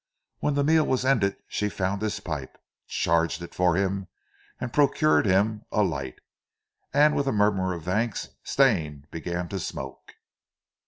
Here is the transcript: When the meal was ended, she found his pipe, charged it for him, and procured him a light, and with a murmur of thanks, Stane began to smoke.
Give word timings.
When 0.39 0.55
the 0.55 0.63
meal 0.63 0.83
was 0.87 1.05
ended, 1.05 1.35
she 1.47 1.69
found 1.69 2.01
his 2.01 2.19
pipe, 2.19 2.57
charged 2.87 3.43
it 3.43 3.53
for 3.53 3.75
him, 3.75 4.07
and 4.59 4.73
procured 4.73 5.27
him 5.27 5.63
a 5.71 5.83
light, 5.83 6.17
and 6.91 7.15
with 7.15 7.27
a 7.27 7.31
murmur 7.31 7.73
of 7.75 7.83
thanks, 7.85 8.29
Stane 8.43 9.05
began 9.11 9.47
to 9.49 9.59
smoke. 9.59 10.13